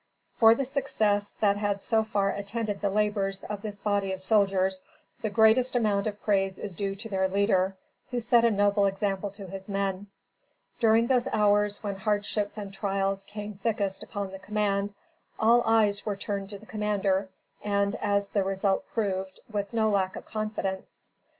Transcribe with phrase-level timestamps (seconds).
[0.33, 4.81] For the success that had so far attended the labors of this body of soldiers,
[5.21, 7.77] the greatest amount of praise is due to their leader,
[8.09, 10.07] who set a noble example to his men.
[10.79, 14.95] During those hours when hardships and trials came thickest upon the command,
[15.37, 17.29] all eyes were turned to the commander,
[17.63, 21.09] and, as the result proved, with no lack of confidence.